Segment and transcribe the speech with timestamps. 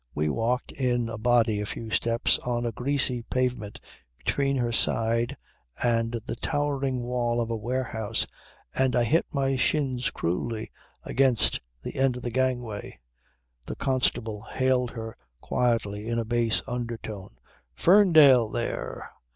[0.15, 3.79] We walked in a body a few steps on a greasy pavement
[4.17, 5.37] between her side
[5.83, 8.25] and the towering wall of a warehouse
[8.73, 10.71] and I hit my shins cruelly
[11.03, 12.99] against the end of the gangway.
[13.67, 17.37] The constable hailed her quietly in a bass undertone
[17.75, 19.07] 'Ferndale there!'